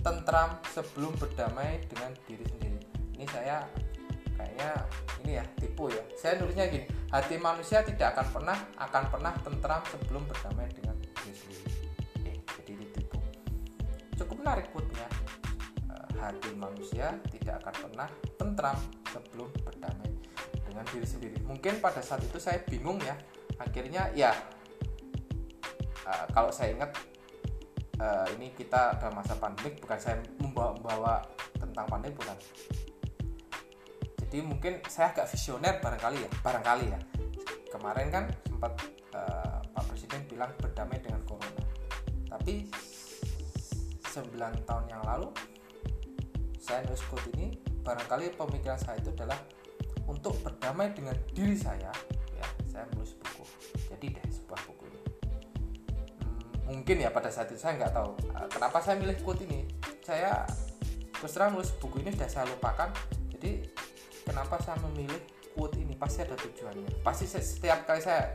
tentram 0.02 0.59
sebelum 0.73 1.14
berdamai 1.21 1.85
dengan 1.87 2.11
diri 2.26 2.43
sendiri 2.49 2.81
ini 3.14 3.26
saya 3.31 3.62
kayaknya 4.43 4.71
ini 5.23 5.33
ya 5.39 5.45
tipu 5.55 5.87
ya. 5.87 6.03
Saya 6.19 6.43
nulisnya 6.43 6.67
gini 6.67 6.87
hati 7.15 7.39
manusia 7.39 7.87
tidak 7.87 8.19
akan 8.19 8.27
pernah 8.35 8.59
akan 8.75 9.03
pernah 9.07 9.33
tentram 9.47 9.83
sebelum 9.87 10.23
berdamai 10.27 10.67
dengan 10.75 10.97
diri 10.99 11.35
sendiri 11.37 11.65
Oke, 12.19 12.33
jadi 12.59 12.71
ini 12.75 12.87
tipu. 12.91 13.19
Cukup 14.19 14.37
menarik 14.43 14.67
quote-nya. 14.75 15.07
Eh, 15.95 16.07
hati 16.19 16.51
manusia 16.59 17.15
tidak 17.31 17.63
akan 17.63 17.75
pernah 17.87 18.09
tentram 18.35 18.79
sebelum 19.15 19.49
berdamai 19.63 20.11
dengan 20.67 20.85
diri 20.91 21.07
sendiri. 21.07 21.39
Mungkin 21.47 21.79
pada 21.79 22.03
saat 22.03 22.27
itu 22.27 22.43
saya 22.43 22.59
bingung 22.67 22.99
ya. 22.99 23.15
Akhirnya 23.63 24.11
ya 24.17 24.35
uh, 26.03 26.27
kalau 26.35 26.51
saya 26.51 26.75
ingat 26.75 26.91
uh, 28.03 28.27
ini 28.35 28.51
kita 28.59 28.99
dalam 28.99 29.15
masa 29.15 29.39
pandemik 29.39 29.79
bukan 29.79 29.99
saya 30.01 30.19
membawa, 30.43 30.75
membawa 30.75 31.15
tentang 31.55 31.87
pandemik 31.87 32.19
bukan 32.19 32.35
jadi 34.33 34.49
mungkin 34.49 34.81
saya 34.89 35.12
agak 35.12 35.29
visioner 35.29 35.77
barangkali 35.85 36.25
ya 36.25 36.31
barangkali 36.41 36.87
ya. 36.89 37.01
Kemarin 37.69 38.09
kan 38.09 38.25
sempat 38.49 38.81
uh, 39.12 39.61
Pak 39.61 39.85
Presiden 39.93 40.25
bilang 40.25 40.49
berdamai 40.57 40.97
dengan 41.05 41.21
corona. 41.29 41.61
Tapi 42.33 42.65
9 44.09 44.33
tahun 44.65 44.85
yang 44.89 45.05
lalu 45.05 45.29
saya 46.57 46.81
nulis 46.89 47.05
quote 47.12 47.29
ini 47.37 47.61
barangkali 47.85 48.33
pemikiran 48.33 48.81
saya 48.81 48.97
itu 49.05 49.12
adalah 49.12 49.37
untuk 50.09 50.41
berdamai 50.41 50.97
dengan 50.97 51.12
diri 51.37 51.53
saya 51.53 51.93
ya 52.33 52.47
saya 52.73 52.89
menulis 52.89 53.12
buku. 53.21 53.45
Jadi 53.93 54.17
deh 54.17 54.27
sebuah 54.33 54.61
buku 54.65 54.85
ini. 54.89 55.01
Hmm, 56.65 56.81
mungkin 56.81 57.05
ya 57.05 57.12
pada 57.12 57.29
saat 57.29 57.53
itu 57.53 57.61
saya 57.61 57.77
nggak 57.77 57.93
tahu 57.93 58.17
uh, 58.33 58.49
kenapa 58.49 58.81
saya 58.81 58.97
milih 58.97 59.21
quote 59.21 59.45
ini. 59.45 59.69
Saya 60.01 60.49
terus 61.21 61.37
terang 61.37 61.53
nulis 61.53 61.69
buku 61.77 62.01
ini 62.01 62.17
sudah 62.17 62.33
saya 62.33 62.49
lupakan. 62.49 62.89
Jadi 63.29 63.72
kenapa 64.33 64.57
saya 64.65 64.81
memilih 64.89 65.21
quote 65.53 65.77
ini? 65.77 65.93
Pasti 65.93 66.25
ada 66.25 66.33
tujuannya. 66.41 67.05
Pasti 67.05 67.29
setiap 67.29 67.85
kali 67.85 68.01
saya 68.01 68.33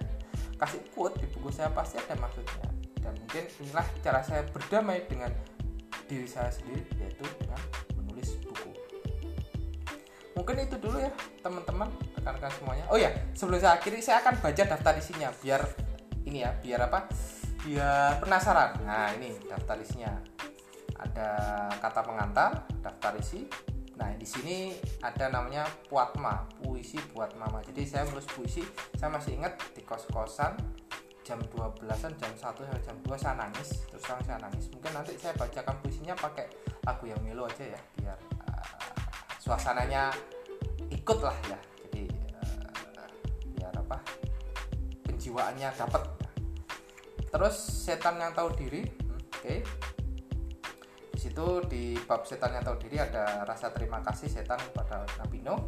kasih 0.61 0.85
quote 0.93 1.17
di 1.17 1.25
buku 1.33 1.49
saya 1.49 1.73
pasti 1.73 1.97
ada 1.97 2.13
maksudnya. 2.21 2.69
Dan 3.01 3.17
mungkin 3.17 3.43
inilah 3.65 3.85
cara 4.05 4.21
saya 4.21 4.45
berdamai 4.45 5.09
dengan 5.09 5.33
diri 6.05 6.29
saya 6.29 6.53
sendiri 6.53 6.85
yaitu 7.01 7.25
dengan 7.41 7.59
mungkin 10.47 10.63
itu 10.63 10.77
dulu 10.77 11.01
ya 11.01 11.11
teman-teman 11.43 11.89
rekan-rekan 12.15 12.53
semuanya. 12.55 12.85
Oh 12.87 12.95
ya 12.95 13.11
sebelum 13.35 13.57
saya 13.59 13.81
akhiri 13.81 13.99
saya 13.99 14.23
akan 14.23 14.39
baca 14.39 14.63
daftar 14.63 14.93
isinya 14.95 15.33
biar 15.43 15.59
ini 16.23 16.45
ya 16.45 16.55
biar 16.61 16.87
apa? 16.87 17.09
Biar 17.65 18.21
penasaran. 18.23 18.79
Nah 18.85 19.11
ini 19.17 19.33
daftar 19.49 19.75
isinya. 19.81 20.13
Ada 20.97 21.29
kata 21.83 22.01
pengantar 22.05 22.63
daftar 22.79 23.19
isi 23.19 23.49
nah 23.97 24.13
di 24.13 24.27
sini 24.29 24.77
ada 25.01 25.33
namanya 25.33 25.65
puatma 25.89 26.45
puisi 26.61 27.01
buat 27.11 27.33
mama 27.33 27.65
jadi 27.65 27.81
saya 27.83 28.03
menulis 28.05 28.29
puisi 28.29 28.61
saya 28.93 29.09
masih 29.09 29.41
ingat 29.41 29.57
di 29.73 29.81
kos-kosan 29.81 30.53
jam 31.27 31.43
12an 31.51 32.15
jam 32.15 32.31
1 32.31 32.39
sampai 32.39 32.79
jam 32.87 32.95
2 33.03 33.11
saya 33.19 33.35
nangis 33.35 33.83
terus 33.91 33.99
sekarang 33.99 34.23
saya 34.23 34.39
nangis. 34.39 34.71
Mungkin 34.71 34.91
nanti 34.95 35.11
saya 35.19 35.35
bacakan 35.35 35.75
puisinya 35.83 36.15
pakai 36.15 36.47
lagu 36.87 37.03
yang 37.03 37.19
melo 37.19 37.43
aja 37.43 37.67
ya 37.67 37.81
biar 37.99 38.15
suasananya 39.43 40.15
ikut 40.87 41.19
lah 41.19 41.35
ya. 41.51 41.59
Jadi 41.83 42.07
uh, 42.31 43.11
biar 43.59 43.75
apa 43.75 43.99
penjiwaannya 45.03 45.67
dapat 45.75 46.03
terus 47.27 47.59
setan 47.59 48.23
yang 48.23 48.31
tahu 48.31 48.47
diri 48.55 48.87
oke. 48.87 49.43
okay. 49.43 49.59
Situ 51.27 51.59
di 51.67 51.83
bab 52.07 52.23
setan 52.23 52.55
yang 52.55 52.63
tahu 52.63 52.79
diri 52.79 53.03
ada 53.03 53.43
rasa 53.43 53.67
terima 53.75 53.99
kasih 53.99 54.31
setan 54.31 54.63
pada 54.71 55.03
Nabi 55.19 55.43
Nuh. 55.43 55.59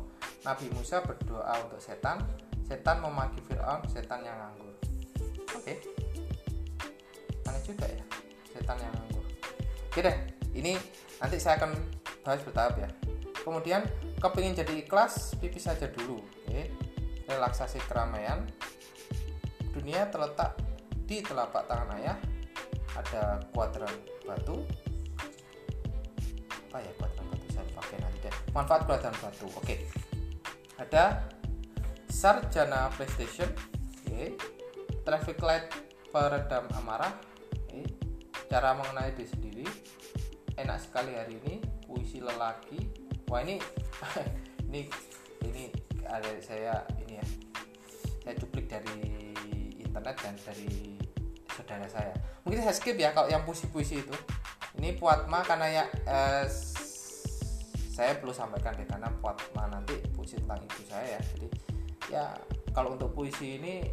Nabi 0.47 0.71
Musa 0.71 1.03
berdoa 1.03 1.51
untuk 1.67 1.83
setan. 1.83 2.23
Setan 2.63 3.03
memaki 3.03 3.43
Fir'aun 3.43 3.83
setan 3.91 4.23
yang 4.23 4.39
nganggur. 4.39 4.71
Oke. 5.51 5.59
Okay. 5.59 5.77
aneh 7.43 7.65
juga 7.65 7.91
ya 7.91 8.03
setan 8.55 8.77
yang 8.79 8.93
nganggur. 8.95 9.25
Oke 9.91 9.99
deh 9.99 10.17
ini 10.55 10.79
nanti 11.19 11.35
saya 11.43 11.59
akan 11.59 11.75
bahas 12.23 12.39
bertahap 12.39 12.79
ya. 12.79 12.89
Kemudian 13.43 13.83
kepingin 14.23 14.55
jadi 14.55 14.87
ikhlas 14.87 15.35
pipis 15.43 15.67
saja 15.67 15.91
dulu. 15.91 16.23
Oke. 16.47 16.71
Relaksasi 17.27 17.83
keramaian. 17.83 18.47
Dunia 19.75 20.07
terletak 20.07 20.55
di 21.03 21.19
telapak 21.19 21.67
tangan 21.67 21.99
ayah. 21.99 22.15
Ada 22.95 23.43
kuadran 23.51 23.91
batu 24.23 24.63
apa 26.69 26.85
ya 26.85 26.91
kuadran 27.01 27.25
batu 27.33 27.47
saya 27.49 27.65
pakai 27.73 27.97
nanti 27.97 28.29
manfaat 28.53 28.85
kuadran 28.85 29.15
batu 29.17 29.49
oke. 29.57 29.75
Ada 30.77 31.25
sarjana 32.05 32.93
PlayStation. 32.93 33.49
Oke. 34.05 34.37
Traffic 35.01 35.41
light 35.41 35.65
peredam 36.13 36.69
amarah. 36.77 37.09
Oke. 37.65 37.89
Cara 38.53 38.77
mengenai 38.77 39.17
diri 39.17 39.27
sendiri. 39.27 39.65
Enak 40.61 40.77
sekali 40.77 41.17
hari 41.17 41.41
ini. 41.41 41.57
Puisi 41.89 42.21
lelaki. 42.21 42.79
Wah 43.33 43.41
ini 43.41 43.57
ini 44.69 44.85
ini 45.41 45.73
ada 46.05 46.29
saya 46.39 46.85
ini 47.01 47.17
ya. 47.17 47.25
Saya 48.21 48.37
cuplik 48.37 48.69
dari 48.69 49.33
internet 49.81 50.15
dan 50.21 50.37
dari 50.37 50.93
saudara 51.49 51.89
saya. 51.89 52.13
Mungkin 52.45 52.61
saya 52.61 52.77
skip 52.77 52.95
ya 52.95 53.09
kalau 53.11 53.25
yang 53.27 53.41
puisi-puisi 53.41 54.05
itu 54.05 54.15
ini 54.79 54.95
Puatma 54.95 55.43
karena 55.43 55.67
ya 55.67 55.83
eh, 56.07 56.47
saya 57.91 58.15
perlu 58.15 58.31
sampaikan 58.31 58.71
deh 58.79 58.87
karena 58.87 59.11
Puatma 59.19 59.67
nanti 59.67 59.99
puisi 60.15 60.39
tentang 60.39 60.63
ibu 60.63 60.81
saya 60.87 61.19
ya. 61.19 61.21
Jadi 61.35 61.47
ya 62.07 62.25
kalau 62.71 62.95
untuk 62.95 63.11
puisi 63.11 63.59
ini 63.59 63.83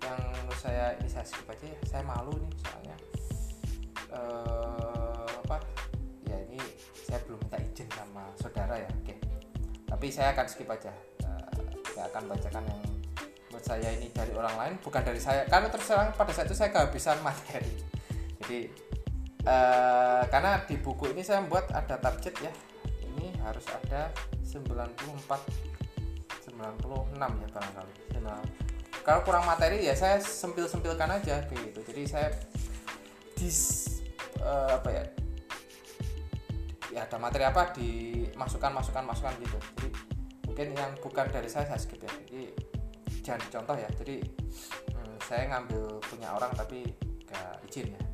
yang 0.00 0.20
menurut 0.40 0.56
saya 0.56 0.96
ini 0.96 1.08
saya 1.12 1.28
skip 1.28 1.44
aja 1.44 1.68
ya. 1.68 1.78
Saya 1.84 2.02
malu 2.08 2.32
nih 2.40 2.52
soalnya. 2.64 2.96
Eh, 4.08 5.28
apa? 5.44 5.60
Ya 6.24 6.36
ini 6.48 6.58
saya 7.04 7.20
belum 7.28 7.36
minta 7.44 7.60
izin 7.60 7.88
sama 7.92 8.24
saudara 8.40 8.80
ya. 8.80 8.88
Oke. 9.04 9.20
Tapi 9.84 10.06
saya 10.08 10.32
akan 10.32 10.46
skip 10.48 10.68
aja. 10.72 10.96
Eh, 11.28 11.48
saya 11.92 12.08
akan 12.08 12.32
bacakan 12.32 12.64
yang 12.64 12.80
menurut 13.52 13.64
saya 13.68 13.88
ini 13.92 14.08
dari 14.16 14.32
orang 14.32 14.56
lain 14.56 14.74
bukan 14.80 15.04
dari 15.04 15.20
saya. 15.20 15.44
Karena 15.44 15.68
terus 15.68 15.92
pada 15.92 16.32
saat 16.32 16.48
itu 16.48 16.56
saya 16.56 16.72
kehabisan 16.72 17.20
materi. 17.20 17.84
Jadi 18.40 18.85
uh, 19.46 20.22
karena 20.28 20.60
di 20.66 20.76
buku 20.76 21.14
ini 21.14 21.22
saya 21.22 21.40
membuat 21.40 21.70
ada 21.72 21.96
target 21.96 22.34
ya. 22.42 22.52
Ini 23.06 23.38
harus 23.40 23.64
ada 23.70 24.12
94 24.42 25.22
96 26.46 27.16
ya 27.16 27.48
barangkali. 27.50 27.92
Nah, 28.22 28.42
kalau 29.06 29.22
kurang 29.22 29.46
materi 29.46 29.86
ya 29.86 29.94
saya 29.94 30.18
sempil-sempilkan 30.18 31.06
aja 31.22 31.46
gitu. 31.46 31.80
Jadi 31.86 32.02
saya 32.10 32.28
dis 33.38 33.86
uh, 34.42 34.82
apa 34.82 34.90
ya? 34.90 35.04
Ya 36.90 37.00
ada 37.06 37.18
materi 37.20 37.44
apa 37.44 37.70
dimasukkan 37.74 38.72
masukan 38.72 39.04
masukan 39.06 39.34
gitu. 39.42 39.58
Jadi 39.78 39.88
mungkin 40.46 40.66
yang 40.74 40.90
bukan 41.02 41.26
dari 41.30 41.46
saya 41.50 41.70
saya 41.70 41.78
skip 41.78 42.02
ya. 42.02 42.10
Jadi 42.26 42.50
jangan 43.22 43.40
dicontoh 43.46 43.76
ya. 43.78 43.90
Jadi 43.94 44.16
hmm, 44.94 45.16
saya 45.22 45.50
ngambil 45.50 46.02
punya 46.06 46.34
orang 46.34 46.50
tapi 46.54 46.86
gak 47.26 47.62
izin 47.66 47.94
ya. 47.94 48.05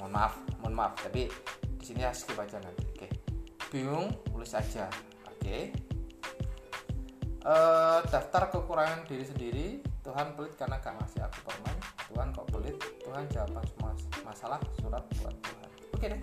Mohon 0.00 0.12
maaf 0.12 0.34
mohon 0.62 0.74
maaf. 0.74 0.94
Tapi 1.00 1.28
di 1.76 1.84
sini 1.84 2.02
ya 2.02 2.12
skip 2.12 2.38
aja 2.38 2.58
nanti. 2.60 2.84
Oke. 2.92 3.08
Bingung 3.70 4.12
tulis 4.30 4.50
saja. 4.50 4.90
Oke. 5.28 5.72
Uh, 7.46 8.02
daftar 8.10 8.50
kekurangan 8.50 9.06
diri 9.06 9.24
sendiri. 9.24 9.66
Tuhan 10.06 10.38
pelit 10.38 10.54
karena 10.54 10.78
gak 10.78 10.94
ngasih 11.02 11.22
aku 11.26 11.38
permen. 11.50 11.76
Tuhan 12.10 12.30
kok 12.30 12.46
pelit? 12.54 12.76
Tuhan 13.02 13.26
jawaban 13.30 13.64
semua 13.66 13.90
masalah 14.22 14.58
surat 14.78 15.02
buat 15.18 15.34
Tuhan. 15.34 15.70
Oke 15.94 16.06
deh. 16.10 16.22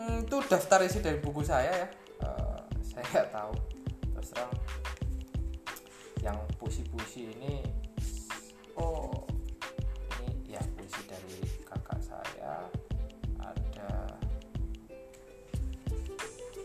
Hmm, 0.00 0.24
itu 0.24 0.36
daftar 0.48 0.80
isi 0.84 1.04
dari 1.04 1.20
buku 1.20 1.44
saya 1.44 1.68
ya. 1.68 1.88
Uh, 2.24 2.60
saya 2.80 3.04
nggak 3.04 3.28
tahu. 3.36 3.52
Terus 4.16 4.30
yang 6.20 6.36
puisi-puisi 6.56 7.32
ini. 7.36 7.64
Oh 8.76 9.19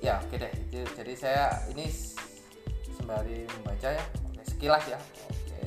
ya 0.06 0.22
oke 0.22 0.38
deh. 0.38 0.54
Jadi 0.70 1.14
saya 1.18 1.50
ini 1.74 1.90
sembari 2.94 3.50
membaca 3.58 3.90
ya. 3.90 4.04
Oke 4.30 4.42
sekilas 4.46 4.86
ya. 4.86 5.02
Oke. 5.02 5.62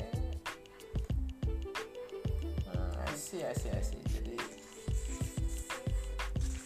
Hmm, 2.71 3.03
asih 3.11 3.43
asih 3.51 3.75
asih 3.75 3.99
jadi 4.07 4.39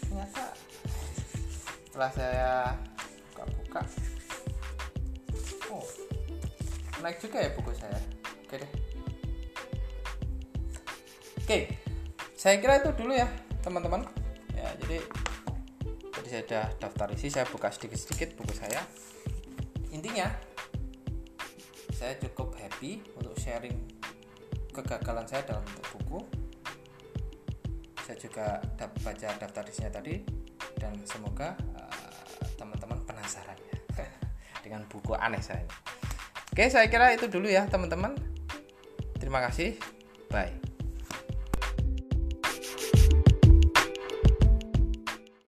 ternyata 0.05 0.53
setelah 1.89 2.11
saya 2.13 2.51
buka-buka. 3.33 3.81
Oh 5.73 5.85
naik 7.01 7.17
juga 7.17 7.41
ya 7.41 7.49
buku 7.57 7.73
saya. 7.73 7.97
Oke 8.45 8.61
deh. 8.61 8.71
Oke 11.41 11.59
saya 12.37 12.61
kira 12.61 12.85
itu 12.85 12.93
dulu 12.93 13.17
ya 13.17 13.25
teman-teman. 13.65 14.05
Ya 14.53 14.69
jadi 14.85 15.01
tadi 16.23 16.39
saya 16.39 16.47
sudah 16.47 16.65
daftar 16.79 17.07
isi 17.11 17.27
saya 17.27 17.43
buka 17.51 17.67
sedikit-sedikit 17.67 18.39
buku 18.39 18.55
saya 18.55 18.79
intinya 19.91 20.31
saya 21.91 22.15
cukup 22.15 22.55
happy 22.55 23.03
untuk 23.19 23.35
sharing 23.35 23.75
kegagalan 24.71 25.27
saya 25.27 25.43
dalam 25.43 25.67
bentuk 25.67 25.99
buku 25.99 26.19
saya 28.07 28.15
juga 28.15 28.63
baca 28.79 29.27
daftar 29.35 29.67
isinya 29.67 29.91
tadi 29.99 30.23
dan 30.79 30.95
semoga 31.03 31.59
uh, 31.75 32.23
teman-teman 32.55 33.03
uh, 33.03 33.03
penasaran 33.03 33.59
ya 33.67 33.77
dengan 34.63 34.87
buku 34.87 35.19
aneh 35.19 35.43
saya 35.43 35.67
Oke, 36.53 36.69
saya 36.69 36.85
kira 36.85 37.09
itu 37.17 37.25
dulu 37.25 37.49
ya, 37.49 37.65
teman-teman. 37.65 38.13
Terima 39.17 39.41
kasih. 39.41 39.73
Bye. 40.29 40.72